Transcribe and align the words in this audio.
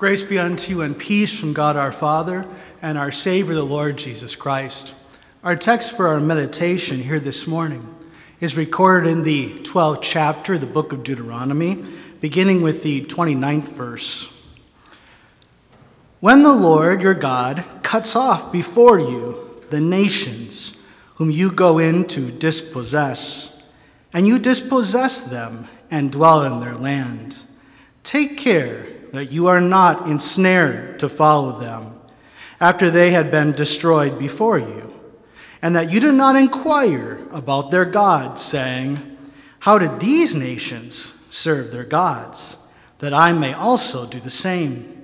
Grace 0.00 0.22
be 0.22 0.38
unto 0.38 0.72
you 0.72 0.80
and 0.80 0.96
peace 0.96 1.38
from 1.38 1.52
God 1.52 1.76
our 1.76 1.92
Father 1.92 2.48
and 2.80 2.96
our 2.96 3.12
Savior, 3.12 3.54
the 3.54 3.62
Lord 3.62 3.98
Jesus 3.98 4.34
Christ. 4.34 4.94
Our 5.44 5.56
text 5.56 5.94
for 5.94 6.08
our 6.08 6.18
meditation 6.18 7.02
here 7.02 7.20
this 7.20 7.46
morning 7.46 7.86
is 8.40 8.56
recorded 8.56 9.10
in 9.10 9.24
the 9.24 9.56
12th 9.56 9.98
chapter 10.00 10.54
of 10.54 10.62
the 10.62 10.66
book 10.66 10.94
of 10.94 11.02
Deuteronomy, 11.02 11.84
beginning 12.18 12.62
with 12.62 12.82
the 12.82 13.04
29th 13.04 13.72
verse. 13.72 14.32
When 16.20 16.44
the 16.44 16.56
Lord 16.56 17.02
your 17.02 17.12
God 17.12 17.62
cuts 17.82 18.16
off 18.16 18.50
before 18.50 18.98
you 18.98 19.62
the 19.68 19.82
nations 19.82 20.78
whom 21.16 21.30
you 21.30 21.52
go 21.52 21.78
in 21.78 22.06
to 22.06 22.32
dispossess, 22.32 23.62
and 24.14 24.26
you 24.26 24.38
dispossess 24.38 25.20
them 25.20 25.68
and 25.90 26.10
dwell 26.10 26.40
in 26.40 26.60
their 26.60 26.74
land, 26.74 27.42
take 28.02 28.38
care 28.38 28.89
that 29.12 29.32
you 29.32 29.46
are 29.46 29.60
not 29.60 30.06
ensnared 30.06 30.98
to 30.98 31.08
follow 31.08 31.58
them 31.58 32.00
after 32.60 32.90
they 32.90 33.10
had 33.10 33.30
been 33.30 33.52
destroyed 33.52 34.18
before 34.18 34.58
you, 34.58 34.92
and 35.62 35.74
that 35.74 35.90
you 35.90 36.00
do 36.00 36.12
not 36.12 36.36
inquire 36.36 37.20
about 37.32 37.70
their 37.70 37.84
gods, 37.84 38.42
saying, 38.42 39.16
How 39.60 39.78
did 39.78 39.98
these 40.00 40.34
nations 40.34 41.14
serve 41.30 41.70
their 41.70 41.84
gods, 41.84 42.58
that 42.98 43.14
I 43.14 43.32
may 43.32 43.52
also 43.52 44.06
do 44.06 44.20
the 44.20 44.30
same? 44.30 44.96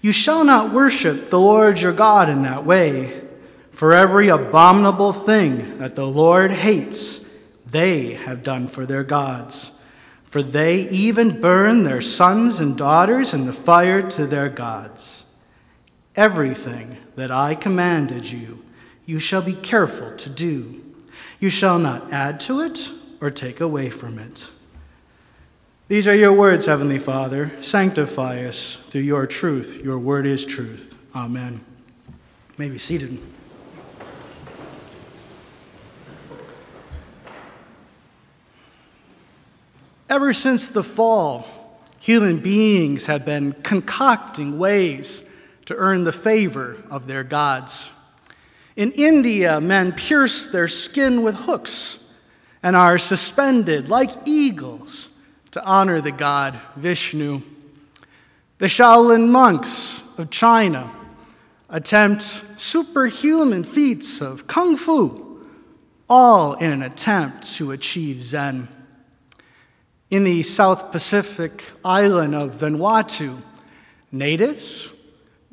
You 0.00 0.12
shall 0.12 0.44
not 0.44 0.72
worship 0.72 1.30
the 1.30 1.40
Lord 1.40 1.80
your 1.80 1.92
God 1.92 2.28
in 2.28 2.42
that 2.42 2.64
way, 2.64 3.22
for 3.70 3.92
every 3.92 4.28
abominable 4.28 5.12
thing 5.12 5.78
that 5.78 5.94
the 5.94 6.06
Lord 6.06 6.50
hates, 6.50 7.24
they 7.64 8.14
have 8.14 8.42
done 8.42 8.66
for 8.66 8.84
their 8.84 9.04
gods 9.04 9.72
for 10.30 10.42
they 10.42 10.88
even 10.90 11.40
burn 11.40 11.82
their 11.82 12.00
sons 12.00 12.60
and 12.60 12.78
daughters 12.78 13.34
in 13.34 13.46
the 13.46 13.52
fire 13.52 14.00
to 14.00 14.28
their 14.28 14.48
gods. 14.48 15.24
Everything 16.14 16.98
that 17.16 17.32
I 17.32 17.56
commanded 17.56 18.30
you, 18.30 18.64
you 19.04 19.18
shall 19.18 19.42
be 19.42 19.54
careful 19.54 20.16
to 20.18 20.30
do. 20.30 20.84
You 21.40 21.50
shall 21.50 21.80
not 21.80 22.12
add 22.12 22.38
to 22.40 22.60
it 22.60 22.92
or 23.20 23.30
take 23.30 23.60
away 23.60 23.90
from 23.90 24.20
it. 24.20 24.52
These 25.88 26.06
are 26.06 26.14
your 26.14 26.32
words, 26.32 26.66
Heavenly 26.66 27.00
Father. 27.00 27.50
Sanctify 27.60 28.44
us 28.44 28.76
through 28.76 29.00
your 29.00 29.26
truth. 29.26 29.80
Your 29.82 29.98
word 29.98 30.26
is 30.26 30.44
truth. 30.44 30.94
Amen. 31.12 31.64
You 32.06 32.54
may 32.56 32.68
be 32.68 32.78
seated. 32.78 33.18
Ever 40.10 40.32
since 40.32 40.68
the 40.68 40.82
fall, 40.82 41.46
human 42.00 42.38
beings 42.38 43.06
have 43.06 43.24
been 43.24 43.52
concocting 43.62 44.58
ways 44.58 45.24
to 45.66 45.76
earn 45.76 46.02
the 46.02 46.12
favor 46.12 46.82
of 46.90 47.06
their 47.06 47.22
gods. 47.22 47.92
In 48.74 48.90
India, 48.90 49.60
men 49.60 49.92
pierce 49.92 50.48
their 50.48 50.66
skin 50.66 51.22
with 51.22 51.36
hooks 51.36 52.00
and 52.60 52.74
are 52.74 52.98
suspended 52.98 53.88
like 53.88 54.10
eagles 54.26 55.10
to 55.52 55.64
honor 55.64 56.00
the 56.00 56.10
god 56.10 56.60
Vishnu. 56.74 57.42
The 58.58 58.66
Shaolin 58.66 59.28
monks 59.28 60.02
of 60.18 60.30
China 60.30 60.90
attempt 61.68 62.44
superhuman 62.56 63.62
feats 63.62 64.20
of 64.20 64.48
kung 64.48 64.76
fu, 64.76 65.46
all 66.08 66.54
in 66.54 66.72
an 66.72 66.82
attempt 66.82 67.54
to 67.54 67.70
achieve 67.70 68.20
Zen. 68.20 68.66
In 70.10 70.24
the 70.24 70.42
South 70.42 70.90
Pacific 70.90 71.70
island 71.84 72.34
of 72.34 72.56
Vanuatu, 72.56 73.40
natives 74.10 74.92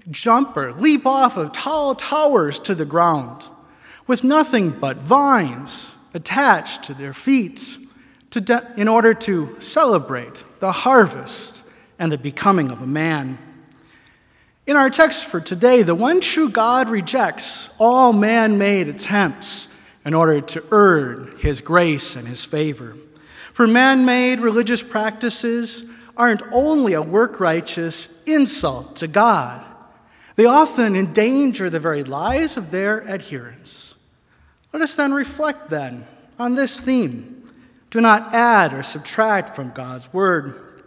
jump 0.09 0.57
or 0.57 0.73
leap 0.73 1.05
off 1.05 1.37
of 1.37 1.51
tall 1.51 1.93
towers 1.93 2.57
to 2.59 2.73
the 2.73 2.83
ground 2.83 3.43
with 4.07 4.23
nothing 4.23 4.71
but 4.71 4.97
vines 4.97 5.95
attached 6.15 6.85
to 6.85 6.95
their 6.95 7.13
feet 7.13 7.77
to 8.31 8.41
de- 8.41 8.73
in 8.77 8.87
order 8.87 9.13
to 9.13 9.55
celebrate 9.59 10.43
the 10.59 10.71
harvest 10.71 11.63
and 11.99 12.11
the 12.11 12.17
becoming 12.17 12.71
of 12.71 12.81
a 12.81 12.87
man. 12.87 13.37
In 14.65 14.75
our 14.75 14.89
text 14.89 15.25
for 15.25 15.39
today, 15.39 15.83
the 15.83 15.93
one 15.93 16.19
true 16.19 16.49
God 16.49 16.89
rejects 16.89 17.69
all 17.77 18.11
man 18.11 18.57
made 18.57 18.87
attempts 18.87 19.67
in 20.03 20.15
order 20.15 20.41
to 20.41 20.63
earn 20.71 21.35
his 21.37 21.61
grace 21.61 22.15
and 22.15 22.27
his 22.27 22.43
favor. 22.43 22.95
For 23.57 23.65
man 23.65 24.05
made 24.05 24.39
religious 24.39 24.83
practices 24.83 25.83
aren't 26.15 26.43
only 26.51 26.93
a 26.93 27.01
work 27.01 27.39
righteous 27.39 28.21
insult 28.27 28.95
to 28.97 29.07
God, 29.07 29.65
they 30.35 30.45
often 30.45 30.95
endanger 30.95 31.67
the 31.67 31.79
very 31.79 32.03
lives 32.03 32.55
of 32.55 32.69
their 32.69 33.03
adherents. 33.09 33.95
Let 34.71 34.83
us 34.83 34.95
then 34.95 35.11
reflect 35.11 35.71
then 35.71 36.05
on 36.37 36.53
this 36.53 36.81
theme. 36.81 37.47
Do 37.89 37.99
not 37.99 38.31
add 38.31 38.75
or 38.75 38.83
subtract 38.83 39.55
from 39.55 39.71
God's 39.71 40.13
word. 40.13 40.83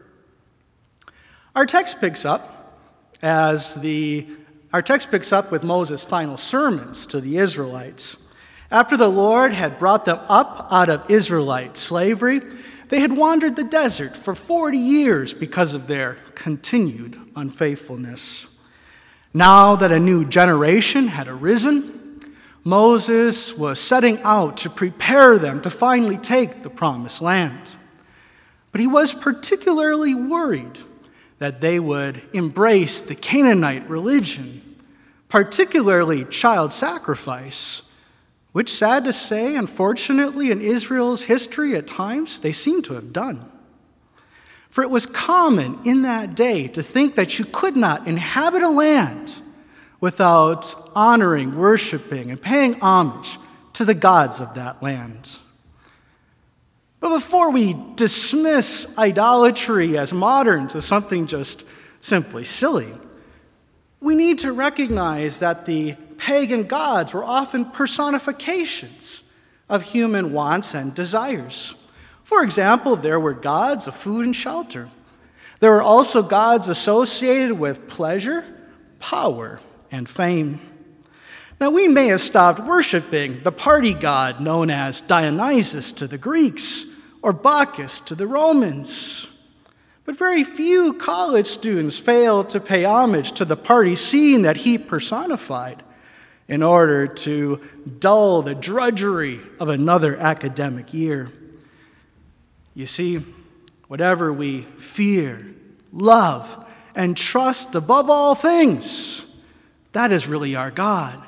Our 1.57 1.67
text 1.67 2.01
picks 2.01 2.25
up 2.25 2.79
as 3.21 3.75
the 3.75 4.29
our 4.73 4.81
text 4.81 5.11
picks 5.11 5.33
up 5.33 5.51
with 5.51 5.65
Moses' 5.65 6.05
final 6.05 6.37
sermons 6.37 7.05
to 7.09 7.21
the 7.21 7.39
Israelites. 7.39 8.17
After 8.71 8.97
the 8.97 9.09
Lord 9.09 9.53
had 9.53 9.81
brought 9.81 10.05
them 10.05 10.21
up 10.29 10.69
out 10.71 10.89
of 10.89 11.11
Israelite 11.11 11.77
slavery, 11.77 12.41
they 12.89 13.01
had 13.01 13.17
wandered 13.17 13.57
the 13.57 13.65
desert 13.65 14.17
for 14.17 14.35
40 14.35 14.79
years 14.79 15.35
because 15.35 15.75
of 15.75 15.89
their 15.89 16.19
continued 16.37 17.19
unfaithfulness. 17.35 18.47
Now 19.35 19.75
that 19.77 19.91
a 19.91 19.99
new 19.99 20.25
generation 20.25 21.09
had 21.09 21.27
arisen, 21.27 22.21
Moses 22.63 23.57
was 23.57 23.81
setting 23.81 24.21
out 24.23 24.57
to 24.59 24.71
prepare 24.71 25.37
them 25.39 25.61
to 25.63 25.71
finally 25.71 26.19
take 26.19 26.63
the 26.63 26.71
promised 26.71 27.21
land. 27.21 27.77
But 28.71 28.81
he 28.81 28.87
was 28.87 29.13
particularly 29.13 30.15
worried 30.15 30.79
that 31.39 31.61
they 31.61 31.81
would 31.81 32.23
embrace 32.33 33.01
the 33.01 33.15
Canaanite 33.17 33.89
religion, 33.89 34.77
particularly 35.29 36.25
child 36.25 36.73
sacrifice 36.73 37.83
which, 38.53 38.73
sad 38.73 39.05
to 39.05 39.13
say, 39.13 39.55
unfortunately, 39.55 40.51
in 40.51 40.61
Israel's 40.61 41.25
history 41.25 41.77
at 41.77 41.87
times, 41.87 42.41
they 42.41 42.53
seem 42.53 42.83
to 42.83 42.95
have 42.95 43.13
done. 43.13 43.51
For 44.69 44.83
it 44.83 44.91
was 44.91 45.07
common 45.07 45.79
in 45.85 46.03
that 46.03 46.35
day 46.35 46.69
to 46.69 46.83
think 46.83 47.17
that 47.17 47.39
you 47.39 47.45
could 47.45 47.77
not 47.77 48.07
inhabit 48.07 48.63
a 48.63 48.69
land 48.69 49.41
without 50.01 50.75
honoring, 50.95 51.57
worshiping, 51.57 52.31
and 52.31 52.41
paying 52.41 52.81
homage 52.81 53.39
to 53.75 53.85
the 53.85 53.95
gods 53.95 54.41
of 54.41 54.55
that 54.55 54.83
land. 54.83 55.39
But 57.01 57.15
before 57.15 57.51
we 57.51 57.77
dismiss 57.97 58.97
idolatry 58.99 59.97
as 59.97 60.13
moderns 60.13 60.75
as 60.75 60.85
something 60.85 61.27
just 61.27 61.67
simply 62.01 62.45
silly, 62.45 62.93
we 64.01 64.15
need 64.15 64.39
to 64.39 64.53
recognize 64.53 65.41
that 65.41 65.67
the 65.67 65.95
pagan 66.17 66.65
gods 66.65 67.15
were 67.15 67.25
often 67.25 67.65
personifications 67.65 69.23
of 69.69 69.83
human 69.83 70.33
wants 70.33 70.75
and 70.75 70.95
desires. 70.95 71.75
For 72.25 72.43
example, 72.43 72.97
there 72.97 73.21
were 73.21 73.35
gods 73.35 73.87
of 73.87 73.95
food 73.95 74.25
and 74.25 74.35
shelter. 74.37 74.89
There 75.61 75.73
were 75.73 75.83
also 75.83 76.23
gods 76.23 76.69
associated 76.69 77.59
with 77.59 77.89
pleasure, 77.89 78.45
power, 78.99 79.61
and 79.91 80.09
fame. 80.09 80.61
Now, 81.61 81.71
we 81.71 81.89
may 81.89 82.07
have 82.07 82.23
stopped 82.23 82.61
worshiping 82.61 83.43
the 83.43 83.53
party 83.53 83.93
god 83.93 84.41
known 84.41 84.71
as 84.71 85.03
Dionysus 85.03 85.93
to 85.95 86.07
the 86.07 86.17
Greeks 86.17 86.87
or 87.21 87.35
Bacchus 87.35 88.01
to 88.03 88.15
the 88.15 88.27
Romans. 88.27 89.27
But 90.11 90.19
very 90.19 90.43
few 90.43 90.95
college 90.95 91.47
students 91.47 91.97
fail 91.97 92.43
to 92.43 92.59
pay 92.59 92.83
homage 92.83 93.31
to 93.35 93.45
the 93.45 93.57
party 93.57 93.95
scene 93.95 94.43
that 94.43 94.57
he 94.57 94.77
personified 94.77 95.85
in 96.49 96.65
order 96.65 97.07
to 97.07 97.61
dull 98.01 98.43
the 98.43 98.57
drudgery 98.57 99.39
of 99.61 99.69
another 99.69 100.17
academic 100.17 100.93
year. 100.93 101.31
You 102.75 102.87
see, 102.87 103.21
whatever 103.87 104.33
we 104.33 104.63
fear, 104.79 105.47
love, 105.93 106.69
and 106.97 107.17
trust 107.17 107.77
above 107.77 108.11
all 108.11 108.35
things, 108.35 109.27
that 109.93 110.11
is 110.11 110.27
really 110.27 110.57
our 110.57 110.73
God. 110.73 111.23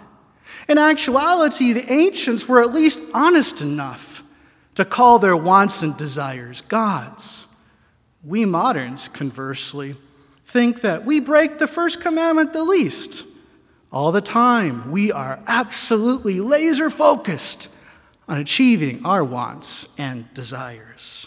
In 0.68 0.76
actuality, 0.76 1.72
the 1.72 1.88
ancients 1.88 2.48
were 2.48 2.60
at 2.60 2.74
least 2.74 2.98
honest 3.14 3.60
enough 3.60 4.24
to 4.74 4.84
call 4.84 5.20
their 5.20 5.36
wants 5.36 5.84
and 5.84 5.96
desires 5.96 6.62
gods. 6.62 7.46
We 8.24 8.44
moderns, 8.44 9.08
conversely, 9.08 9.96
think 10.44 10.80
that 10.82 11.04
we 11.04 11.20
break 11.20 11.58
the 11.58 11.66
first 11.66 12.00
commandment 12.00 12.52
the 12.52 12.64
least 12.64 13.24
all 13.92 14.10
the 14.10 14.22
time, 14.22 14.90
we 14.90 15.12
are 15.12 15.42
absolutely 15.46 16.40
laser 16.40 16.88
focused 16.88 17.68
on 18.26 18.40
achieving 18.40 19.04
our 19.04 19.22
wants 19.22 19.86
and 19.98 20.32
desires. 20.32 21.26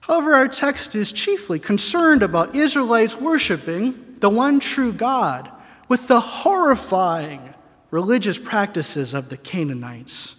However, 0.00 0.34
our 0.34 0.48
text 0.48 0.96
is 0.96 1.12
chiefly 1.12 1.60
concerned 1.60 2.24
about 2.24 2.56
Israelites 2.56 3.16
worshiping 3.16 4.16
the 4.18 4.28
one 4.28 4.58
true 4.58 4.92
God 4.92 5.48
with 5.88 6.08
the 6.08 6.20
horrifying 6.20 7.54
religious 7.92 8.36
practices 8.36 9.14
of 9.14 9.28
the 9.28 9.36
Canaanites. 9.36 10.34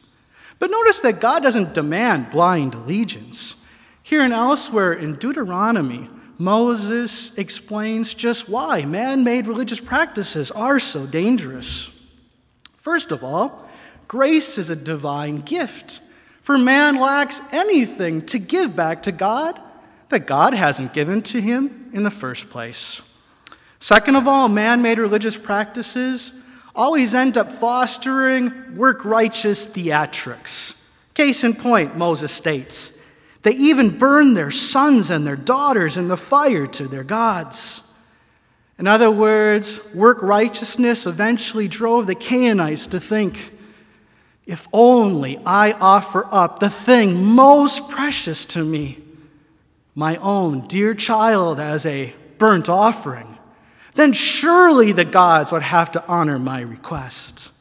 But 0.59 0.69
notice 0.69 0.99
that 0.99 1.21
God 1.21 1.43
doesn't 1.43 1.73
demand 1.73 2.29
blind 2.29 2.75
allegiance. 2.75 3.55
Here 4.05 4.21
and 4.21 4.33
elsewhere 4.33 4.93
in 4.93 5.15
Deuteronomy, 5.15 6.11
Moses 6.37 7.35
explains 7.39 8.13
just 8.13 8.47
why 8.47 8.85
man 8.85 9.23
made 9.23 9.47
religious 9.47 9.79
practices 9.79 10.51
are 10.51 10.77
so 10.77 11.07
dangerous. 11.07 11.89
First 12.77 13.11
of 13.11 13.23
all, 13.23 13.67
grace 14.07 14.59
is 14.59 14.69
a 14.69 14.75
divine 14.75 15.37
gift, 15.37 16.01
for 16.43 16.55
man 16.55 16.99
lacks 16.99 17.41
anything 17.51 18.21
to 18.27 18.37
give 18.37 18.75
back 18.75 19.01
to 19.01 19.11
God 19.11 19.59
that 20.09 20.27
God 20.27 20.53
hasn't 20.53 20.93
given 20.93 21.23
to 21.23 21.41
him 21.41 21.89
in 21.91 22.03
the 22.03 22.11
first 22.11 22.47
place. 22.51 23.01
Second 23.79 24.17
of 24.17 24.27
all, 24.27 24.47
man 24.47 24.83
made 24.83 24.99
religious 24.99 25.35
practices 25.35 26.31
always 26.75 27.15
end 27.15 27.39
up 27.39 27.51
fostering 27.51 28.75
work 28.75 29.03
righteous 29.03 29.65
theatrics. 29.65 30.75
Case 31.15 31.43
in 31.43 31.55
point, 31.55 31.97
Moses 31.97 32.31
states, 32.31 32.94
they 33.45 33.51
even 33.51 33.97
burned 33.97 34.35
their 34.35 34.51
sons 34.51 35.09
and 35.09 35.25
their 35.25 35.37
daughters 35.37 35.95
in 35.95 36.09
the 36.09 36.17
fire 36.17 36.67
to 36.67 36.87
their 36.87 37.05
gods. 37.05 37.81
In 38.77 38.87
other 38.87 39.09
words, 39.09 39.79
work 39.93 40.21
righteousness 40.21 41.05
eventually 41.05 41.69
drove 41.69 42.07
the 42.07 42.15
Canaanites 42.15 42.87
to 42.87 42.99
think 42.99 43.53
if 44.45 44.67
only 44.73 45.39
I 45.45 45.71
offer 45.79 46.27
up 46.29 46.59
the 46.59 46.69
thing 46.69 47.23
most 47.23 47.87
precious 47.87 48.45
to 48.47 48.63
me, 48.63 48.99
my 49.95 50.17
own 50.17 50.67
dear 50.67 50.93
child, 50.93 51.59
as 51.59 51.85
a 51.85 52.13
burnt 52.37 52.67
offering 52.67 53.35
then 53.95 54.11
surely 54.11 54.91
the 54.91 55.05
gods 55.05 55.51
would 55.51 55.63
have 55.63 55.91
to 55.91 56.05
honor 56.07 56.37
my 56.37 56.61
request. 56.61 57.51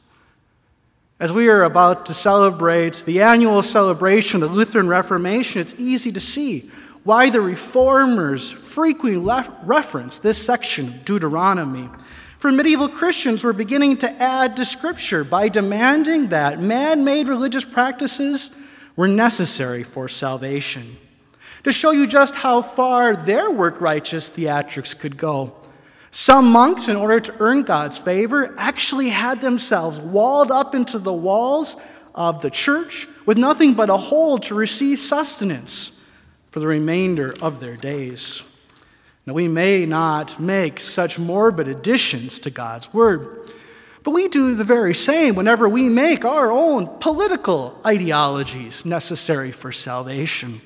As 1.17 1.31
we 1.31 1.47
are 1.47 1.63
about 1.63 2.07
to 2.07 2.13
celebrate 2.13 3.05
the 3.05 3.21
annual 3.21 3.63
celebration 3.63 4.43
of 4.43 4.49
the 4.49 4.55
Lutheran 4.55 4.89
Reformation, 4.89 5.61
it's 5.61 5.73
easy 5.77 6.11
to 6.11 6.19
see 6.19 6.69
why 7.05 7.29
the 7.29 7.39
reformers 7.39 8.51
frequently 8.51 9.33
reference 9.63 10.17
this 10.19 10.43
section 10.43 10.87
of 10.87 11.05
Deuteronomy. 11.05 11.89
For 12.37 12.51
medieval 12.51 12.89
Christians 12.89 13.45
were 13.45 13.53
beginning 13.53 13.95
to 13.99 14.11
add 14.21 14.57
to 14.57 14.65
Scripture 14.65 15.23
by 15.23 15.47
demanding 15.47 16.27
that 16.29 16.59
man 16.59 17.05
made 17.05 17.29
religious 17.29 17.63
practices 17.63 18.51
were 18.97 19.07
necessary 19.07 19.83
for 19.83 20.09
salvation. 20.09 20.97
To 21.63 21.71
show 21.71 21.91
you 21.91 22.07
just 22.07 22.35
how 22.35 22.61
far 22.61 23.15
their 23.15 23.49
work 23.49 23.79
righteous 23.79 24.29
theatrics 24.29 24.99
could 24.99 25.15
go, 25.15 25.55
some 26.15 26.49
monks, 26.49 26.87
in 26.87 26.95
order 26.95 27.19
to 27.19 27.35
earn 27.41 27.63
God's 27.63 27.97
favor, 27.97 28.55
actually 28.57 29.09
had 29.09 29.41
themselves 29.41 29.99
walled 29.99 30.49
up 30.49 30.73
into 30.73 30.97
the 30.97 31.11
walls 31.11 31.75
of 32.15 32.41
the 32.41 32.49
church 32.49 33.05
with 33.25 33.37
nothing 33.37 33.73
but 33.73 33.89
a 33.89 33.97
hole 33.97 34.37
to 34.37 34.55
receive 34.55 34.97
sustenance 34.97 35.99
for 36.51 36.61
the 36.61 36.67
remainder 36.67 37.33
of 37.41 37.59
their 37.59 37.75
days. 37.75 38.43
Now, 39.25 39.33
we 39.33 39.49
may 39.49 39.85
not 39.85 40.39
make 40.39 40.79
such 40.79 41.19
morbid 41.19 41.67
additions 41.67 42.39
to 42.39 42.49
God's 42.49 42.93
word, 42.93 43.51
but 44.01 44.11
we 44.11 44.29
do 44.29 44.55
the 44.55 44.63
very 44.63 44.93
same 44.93 45.35
whenever 45.35 45.67
we 45.67 45.89
make 45.89 46.23
our 46.23 46.49
own 46.49 46.87
political 46.99 47.77
ideologies 47.85 48.85
necessary 48.85 49.51
for 49.51 49.73
salvation. 49.73 50.61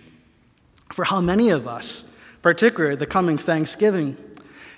For 0.93 1.05
how 1.05 1.21
many 1.21 1.49
of 1.49 1.67
us, 1.67 2.03
particularly 2.43 2.97
the 2.97 3.07
coming 3.07 3.39
Thanksgiving, 3.39 4.15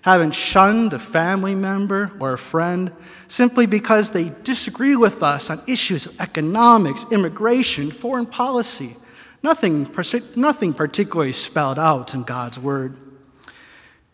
haven't 0.02 0.34
shunned 0.34 0.94
a 0.94 1.00
family 1.00 1.54
member 1.54 2.12
or 2.20 2.34
a 2.34 2.38
friend 2.38 2.92
simply 3.28 3.66
because 3.66 4.12
they 4.12 4.30
disagree 4.44 4.96
with 4.96 5.22
us 5.22 5.50
on 5.50 5.62
issues 5.68 6.08
of 6.08 6.20
economics, 6.20 7.06
immigration, 7.12 7.92
foreign 7.92 8.26
policy. 8.26 8.96
Nothing, 9.44 9.90
nothing 10.36 10.74
particularly 10.74 11.34
spelled 11.34 11.80
out 11.80 12.14
in 12.14 12.24
God's 12.24 12.60
Word. 12.60 12.98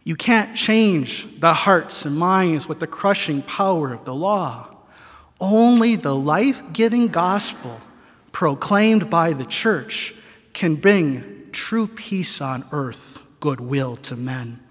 You 0.03 0.15
can't 0.15 0.56
change 0.56 1.39
the 1.39 1.53
hearts 1.53 2.06
and 2.06 2.17
minds 2.17 2.67
with 2.67 2.79
the 2.79 2.88
crushing 2.88 3.41
power 3.41 3.94
of 3.94 4.06
the 4.06 4.15
law. 4.15 4.70
Only 5.39 5.96
the 5.96 6.15
life 6.15 6.62
giving 6.72 7.08
gospel 7.08 7.82
proclaimed 8.32 9.10
by 9.10 9.34
the 9.34 9.46
church 9.46 10.13
can 10.53 10.75
bring 10.75 11.50
true 11.51 11.88
peace 11.88 12.41
on 12.41 12.65
earth, 12.72 13.20
goodwill 13.39 13.98
to 13.98 14.15
men. 14.15 14.62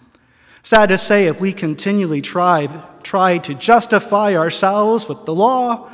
Sad 0.67 0.89
to 0.89 0.99
say, 0.99 1.27
if 1.27 1.39
we 1.39 1.53
continually 1.53 2.21
try, 2.21 2.67
try 3.05 3.39
to 3.39 3.55
justify 3.55 4.35
ourselves 4.35 5.09
with 5.09 5.25
the 5.25 5.33
law 5.33 5.89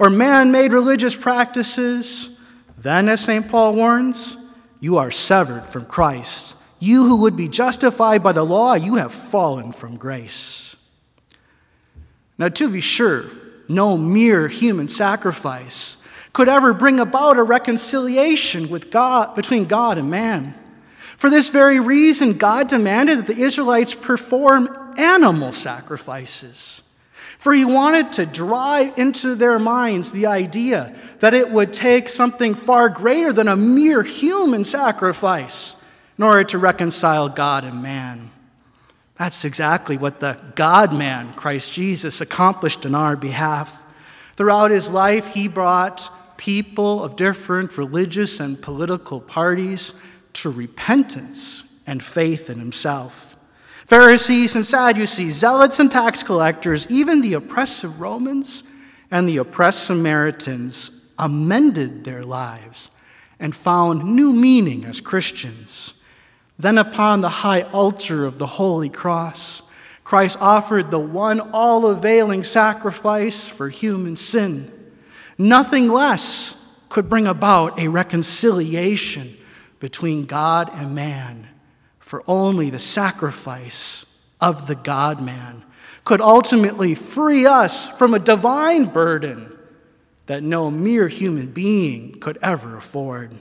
or 0.00 0.10
man 0.10 0.50
made 0.50 0.72
religious 0.72 1.14
practices, 1.14 2.30
then, 2.76 3.08
as 3.08 3.20
St. 3.20 3.46
Paul 3.46 3.74
warns, 3.74 4.36
you 4.80 4.98
are 4.98 5.12
severed 5.12 5.64
from 5.64 5.86
Christ. 5.86 6.56
You 6.80 7.04
who 7.04 7.20
would 7.20 7.36
be 7.36 7.46
justified 7.46 8.24
by 8.24 8.32
the 8.32 8.42
law, 8.42 8.74
you 8.74 8.96
have 8.96 9.12
fallen 9.12 9.70
from 9.70 9.96
grace. 9.96 10.74
Now, 12.36 12.48
to 12.48 12.68
be 12.68 12.80
sure, 12.80 13.26
no 13.68 13.96
mere 13.96 14.48
human 14.48 14.88
sacrifice 14.88 15.98
could 16.32 16.48
ever 16.48 16.74
bring 16.74 16.98
about 16.98 17.38
a 17.38 17.44
reconciliation 17.44 18.70
with 18.70 18.90
God, 18.90 19.36
between 19.36 19.66
God 19.66 19.98
and 19.98 20.10
man. 20.10 20.56
For 21.16 21.30
this 21.30 21.48
very 21.48 21.80
reason, 21.80 22.34
God 22.34 22.68
demanded 22.68 23.18
that 23.18 23.26
the 23.26 23.42
Israelites 23.42 23.94
perform 23.94 24.68
animal 24.98 25.52
sacrifices. 25.52 26.82
For 27.38 27.52
he 27.52 27.64
wanted 27.64 28.12
to 28.12 28.26
drive 28.26 28.98
into 28.98 29.34
their 29.34 29.58
minds 29.58 30.12
the 30.12 30.26
idea 30.26 30.94
that 31.20 31.34
it 31.34 31.50
would 31.50 31.72
take 31.72 32.08
something 32.08 32.54
far 32.54 32.88
greater 32.88 33.32
than 33.32 33.48
a 33.48 33.56
mere 33.56 34.02
human 34.02 34.64
sacrifice 34.64 35.76
in 36.18 36.24
order 36.24 36.44
to 36.44 36.58
reconcile 36.58 37.28
God 37.28 37.64
and 37.64 37.82
man. 37.82 38.30
That's 39.16 39.44
exactly 39.44 39.96
what 39.96 40.20
the 40.20 40.38
God 40.54 40.92
man, 40.94 41.32
Christ 41.34 41.72
Jesus, 41.72 42.20
accomplished 42.20 42.84
in 42.84 42.94
our 42.94 43.16
behalf. 43.16 43.84
Throughout 44.36 44.70
his 44.70 44.90
life, 44.90 45.32
he 45.32 45.48
brought 45.48 46.10
people 46.36 47.02
of 47.02 47.16
different 47.16 47.78
religious 47.78 48.40
and 48.40 48.60
political 48.60 49.20
parties 49.20 49.94
to 50.36 50.50
repentance 50.50 51.64
and 51.86 52.02
faith 52.02 52.50
in 52.50 52.58
himself. 52.58 53.36
Pharisees 53.86 54.56
and 54.56 54.66
Sadducees, 54.66 55.34
zealots 55.34 55.78
and 55.78 55.90
tax 55.90 56.22
collectors, 56.22 56.90
even 56.90 57.20
the 57.20 57.34
oppressive 57.34 58.00
Romans 58.00 58.64
and 59.10 59.28
the 59.28 59.36
oppressed 59.36 59.84
Samaritans 59.84 60.90
amended 61.18 62.04
their 62.04 62.24
lives 62.24 62.90
and 63.38 63.54
found 63.54 64.04
new 64.04 64.32
meaning 64.32 64.84
as 64.84 65.00
Christians. 65.00 65.94
Then, 66.58 66.78
upon 66.78 67.20
the 67.20 67.28
high 67.28 67.62
altar 67.62 68.24
of 68.24 68.38
the 68.38 68.46
Holy 68.46 68.88
Cross, 68.88 69.62
Christ 70.02 70.38
offered 70.40 70.90
the 70.90 70.98
one 70.98 71.40
all 71.52 71.86
availing 71.86 72.42
sacrifice 72.42 73.48
for 73.48 73.68
human 73.68 74.16
sin. 74.16 74.72
Nothing 75.38 75.88
less 75.88 76.54
could 76.88 77.08
bring 77.08 77.26
about 77.26 77.78
a 77.78 77.88
reconciliation 77.88 79.36
between 79.78 80.24
God 80.24 80.70
and 80.72 80.94
man, 80.94 81.48
for 81.98 82.22
only 82.26 82.70
the 82.70 82.78
sacrifice 82.78 84.06
of 84.40 84.66
the 84.66 84.74
God 84.74 85.20
man 85.20 85.64
could 86.04 86.20
ultimately 86.20 86.94
free 86.94 87.46
us 87.46 87.88
from 87.88 88.14
a 88.14 88.18
divine 88.18 88.84
burden 88.84 89.52
that 90.26 90.42
no 90.42 90.70
mere 90.70 91.08
human 91.08 91.46
being 91.46 92.12
could 92.20 92.38
ever 92.42 92.76
afford. 92.76 93.32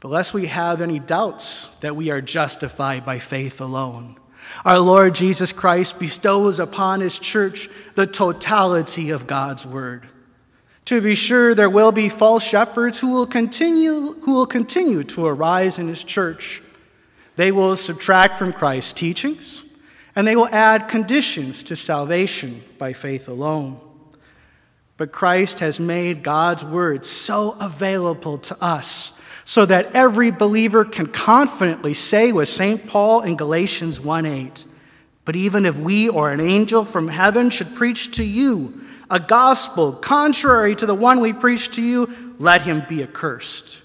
But 0.00 0.08
lest 0.08 0.34
we 0.34 0.46
have 0.46 0.80
any 0.80 0.98
doubts 0.98 1.70
that 1.80 1.96
we 1.96 2.10
are 2.10 2.20
justified 2.20 3.04
by 3.04 3.18
faith 3.18 3.60
alone, 3.60 4.16
our 4.64 4.78
Lord 4.78 5.14
Jesus 5.14 5.52
Christ 5.52 5.98
bestows 5.98 6.58
upon 6.58 7.00
his 7.00 7.18
church 7.18 7.68
the 7.94 8.06
totality 8.06 9.10
of 9.10 9.26
God's 9.26 9.66
word. 9.66 10.08
To 10.86 11.00
be 11.00 11.14
sure, 11.14 11.54
there 11.54 11.70
will 11.70 11.92
be 11.92 12.10
false 12.10 12.46
shepherds 12.46 13.00
who 13.00 13.10
will 13.10 13.26
continue, 13.26 14.12
who 14.20 14.34
will 14.34 14.46
continue 14.46 15.02
to 15.04 15.26
arise 15.26 15.78
in 15.78 15.88
his 15.88 16.04
church. 16.04 16.62
They 17.36 17.50
will 17.50 17.76
subtract 17.76 18.38
from 18.38 18.52
Christ's 18.52 18.92
teachings, 18.92 19.64
and 20.14 20.28
they 20.28 20.36
will 20.36 20.48
add 20.48 20.88
conditions 20.88 21.62
to 21.64 21.76
salvation 21.76 22.62
by 22.76 22.92
faith 22.92 23.28
alone. 23.28 23.80
But 24.96 25.10
Christ 25.10 25.58
has 25.58 25.80
made 25.80 26.22
God's 26.22 26.64
word 26.64 27.04
so 27.04 27.56
available 27.60 28.38
to 28.38 28.56
us 28.62 29.18
so 29.44 29.66
that 29.66 29.94
every 29.94 30.30
believer 30.30 30.84
can 30.84 31.06
confidently 31.06 31.94
say 31.94 32.30
with 32.30 32.48
St. 32.48 32.86
Paul 32.86 33.22
in 33.22 33.36
Galatians 33.36 34.00
1 34.00 34.26
8, 34.26 34.66
But 35.24 35.34
even 35.34 35.66
if 35.66 35.76
we 35.76 36.08
or 36.08 36.30
an 36.30 36.40
angel 36.40 36.84
from 36.84 37.08
heaven 37.08 37.50
should 37.50 37.74
preach 37.74 38.12
to 38.16 38.24
you, 38.24 38.83
a 39.14 39.20
gospel 39.20 39.92
contrary 39.92 40.74
to 40.74 40.86
the 40.86 40.94
one 40.94 41.20
we 41.20 41.32
preach 41.32 41.70
to 41.76 41.80
you, 41.80 42.34
let 42.40 42.62
him 42.62 42.82
be 42.88 43.00
accursed. 43.00 43.80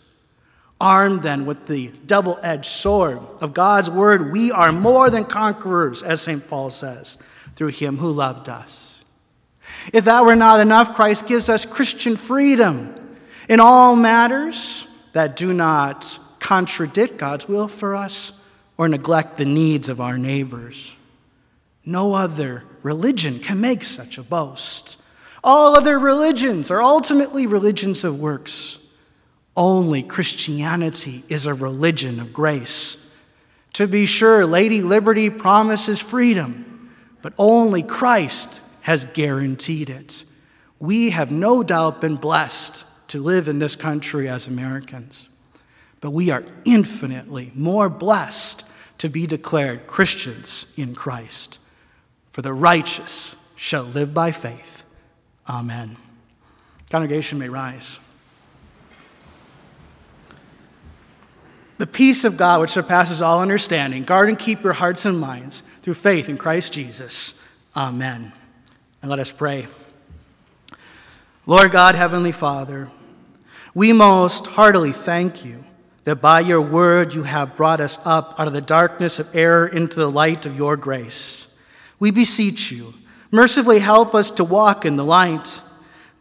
Armed 0.81 1.21
then 1.21 1.45
with 1.45 1.67
the 1.67 1.89
double 2.07 2.39
edged 2.41 2.65
sword 2.65 3.19
of 3.39 3.53
God's 3.53 3.91
word, 3.91 4.31
we 4.31 4.51
are 4.51 4.71
more 4.71 5.11
than 5.11 5.25
conquerors, 5.25 6.01
as 6.01 6.19
St. 6.19 6.47
Paul 6.47 6.71
says, 6.71 7.19
through 7.55 7.67
him 7.67 7.97
who 7.97 8.11
loved 8.11 8.49
us. 8.49 9.03
If 9.93 10.05
that 10.05 10.25
were 10.25 10.35
not 10.35 10.61
enough, 10.61 10.95
Christ 10.95 11.27
gives 11.27 11.47
us 11.47 11.63
Christian 11.63 12.17
freedom 12.17 12.95
in 13.47 13.59
all 13.59 13.95
matters 13.95 14.87
that 15.13 15.35
do 15.35 15.53
not 15.53 16.17
contradict 16.39 17.17
God's 17.17 17.47
will 17.47 17.67
for 17.67 17.95
us 17.95 18.33
or 18.77 18.89
neglect 18.89 19.37
the 19.37 19.45
needs 19.45 19.89
of 19.89 20.01
our 20.01 20.17
neighbors. 20.17 20.95
No 21.85 22.15
other 22.15 22.63
religion 22.81 23.39
can 23.39 23.61
make 23.61 23.83
such 23.83 24.17
a 24.17 24.23
boast. 24.23 24.98
All 25.43 25.75
other 25.75 25.97
religions 25.97 26.69
are 26.69 26.81
ultimately 26.81 27.47
religions 27.47 28.03
of 28.03 28.19
works. 28.19 28.79
Only 29.55 30.03
Christianity 30.03 31.23
is 31.29 31.45
a 31.45 31.53
religion 31.53 32.19
of 32.19 32.33
grace. 32.33 32.97
To 33.73 33.87
be 33.87 34.05
sure, 34.05 34.45
Lady 34.45 34.81
Liberty 34.81 35.29
promises 35.29 35.99
freedom, 35.99 36.91
but 37.21 37.33
only 37.37 37.83
Christ 37.83 38.61
has 38.81 39.05
guaranteed 39.05 39.89
it. 39.89 40.23
We 40.79 41.11
have 41.11 41.31
no 41.31 41.63
doubt 41.63 42.01
been 42.01 42.15
blessed 42.15 42.85
to 43.09 43.21
live 43.21 43.47
in 43.47 43.59
this 43.59 43.75
country 43.75 44.29
as 44.29 44.47
Americans, 44.47 45.27
but 45.99 46.11
we 46.11 46.29
are 46.29 46.45
infinitely 46.65 47.51
more 47.53 47.89
blessed 47.89 48.63
to 48.99 49.09
be 49.09 49.27
declared 49.27 49.87
Christians 49.87 50.67
in 50.75 50.95
Christ. 50.95 51.59
For 52.31 52.41
the 52.41 52.53
righteous 52.53 53.35
shall 53.55 53.83
live 53.83 54.13
by 54.13 54.31
faith. 54.31 54.83
Amen. 55.49 55.97
Congregation 56.91 57.39
may 57.39 57.49
rise. 57.49 57.99
The 61.79 61.87
peace 61.87 62.23
of 62.23 62.37
God, 62.37 62.61
which 62.61 62.71
surpasses 62.71 63.21
all 63.21 63.41
understanding, 63.41 64.03
guard 64.03 64.29
and 64.29 64.37
keep 64.37 64.63
your 64.63 64.73
hearts 64.73 65.05
and 65.05 65.19
minds 65.19 65.63
through 65.81 65.93
faith 65.95 66.29
in 66.29 66.37
Christ 66.37 66.73
Jesus. 66.73 67.41
Amen. 67.75 68.33
And 69.01 69.09
let 69.09 69.19
us 69.19 69.31
pray. 69.31 69.67
Lord 71.45 71.71
God, 71.71 71.95
Heavenly 71.95 72.33
Father, 72.33 72.89
we 73.73 73.93
most 73.93 74.47
heartily 74.47 74.91
thank 74.91 75.45
you 75.45 75.63
that 76.03 76.17
by 76.17 76.41
your 76.41 76.61
word 76.61 77.13
you 77.13 77.23
have 77.23 77.55
brought 77.55 77.79
us 77.79 77.97
up 78.05 78.35
out 78.37 78.47
of 78.47 78.53
the 78.53 78.61
darkness 78.61 79.19
of 79.19 79.33
error 79.35 79.65
into 79.65 79.97
the 79.99 80.11
light 80.11 80.45
of 80.45 80.57
your 80.57 80.75
grace. 80.75 81.47
We 81.97 82.11
beseech 82.11 82.71
you, 82.71 82.93
mercifully 83.31 83.79
help 83.79 84.15
us 84.15 84.31
to 84.31 84.43
walk 84.43 84.85
in 84.85 84.95
the 84.95 85.05
light. 85.05 85.61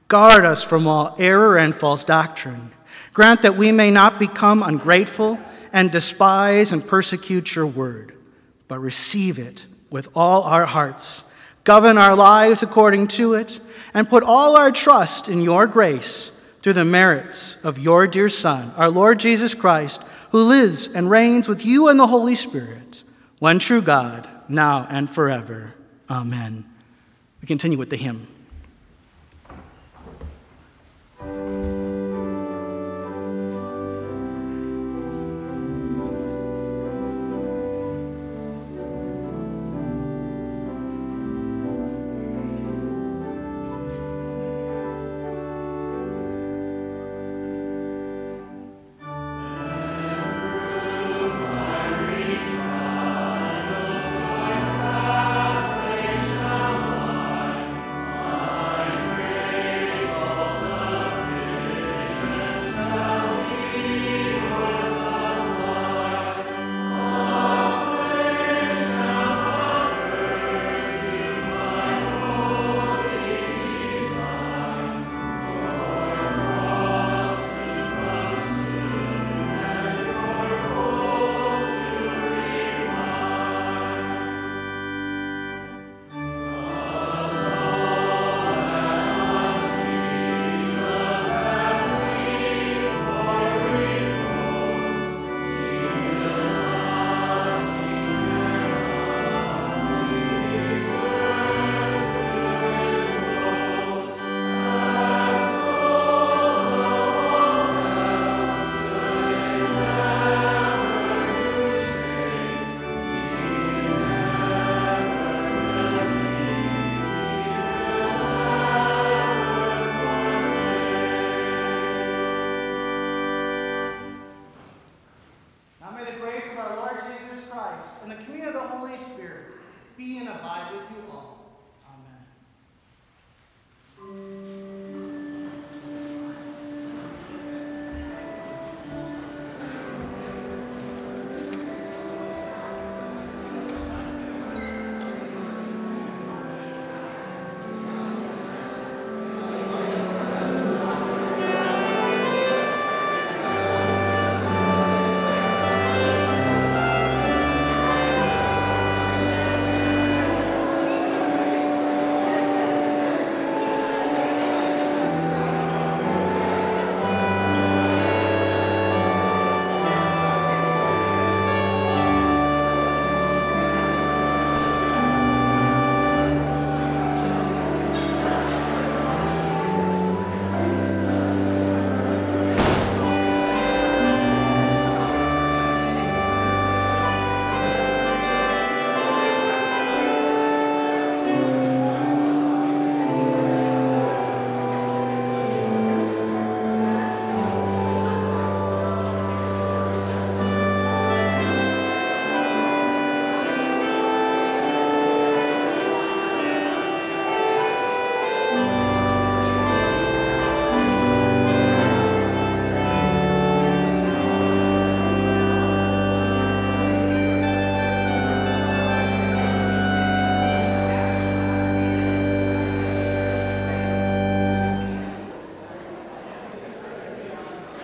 Guard 0.09 0.45
us 0.45 0.63
from 0.63 0.87
all 0.87 1.15
error 1.19 1.57
and 1.57 1.75
false 1.75 2.05
doctrine. 2.05 2.73
Grant 3.13 3.43
that 3.43 3.57
we 3.57 3.73
may 3.73 3.91
not 3.91 4.19
become 4.19 4.63
ungrateful 4.63 5.39
and 5.73 5.91
despise 5.91 6.73
and 6.73 6.87
persecute 6.87 7.55
your 7.55 7.67
word, 7.67 8.15
but 8.69 8.79
receive 8.79 9.39
it 9.39 9.67
with 9.91 10.09
all 10.15 10.43
our 10.43 10.67
hearts, 10.67 11.25
govern 11.65 11.99
our 11.99 12.15
lives 12.15 12.63
according 12.63 13.09
to 13.09 13.35
it, 13.35 13.61
and 13.95 14.09
put 14.09 14.23
all 14.23 14.57
our 14.57 14.71
trust 14.71 15.29
in 15.29 15.41
your 15.41 15.67
grace 15.67 16.33
through 16.63 16.75
the 16.75 16.85
merits 16.85 17.63
of 17.65 17.79
your 17.79 18.07
dear 18.07 18.29
Son, 18.29 18.73
our 18.77 18.91
Lord 18.91 19.19
Jesus 19.19 19.55
Christ, 19.55 20.03
who 20.31 20.43
lives 20.45 20.89
and 20.89 21.11
reigns 21.11 21.49
with 21.49 21.65
you 21.65 21.89
and 21.89 21.99
the 21.99 22.07
Holy 22.07 22.35
Spirit, 22.35 23.03
one 23.39 23.59
true 23.59 23.83
God, 23.83 24.29
now 24.49 24.87
and 24.91 25.09
forever. 25.09 25.75
Amen. 26.11 26.68
Continue 27.49 27.79
with 27.79 27.89
the 27.89 27.97
hymn. 27.97 28.29